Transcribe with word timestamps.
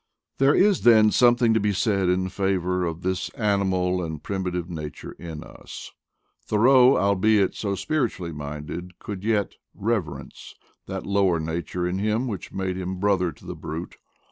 There 0.39 0.55
is 0.55 0.81
then 0.81 1.11
something 1.11 1.53
to 1.53 1.59
be 1.59 1.73
said 1.73 2.09
in 2.09 2.29
favor 2.29 2.85
of 2.85 3.03
this 3.03 3.29
animal 3.35 4.03
and 4.03 4.23
primitive 4.23 4.67
nature 4.67 5.11
in 5.19 5.43
us. 5.43 5.91
Thoreau, 6.43 6.97
albeit 6.97 7.53
so 7.53 7.75
spiritually 7.75 8.31
minded, 8.31 8.97
could 8.97 9.23
yet 9.23 9.51
"rever 9.75 10.19
ence" 10.19 10.55
that 10.87 11.05
lower 11.05 11.39
nature 11.39 11.87
in 11.87 11.99
him 11.99 12.25
which 12.27 12.51
made 12.51 12.77
him 12.77 12.99
brother 12.99 13.31
to 13.31 13.45
the 13.45 13.53
brute. 13.53 13.97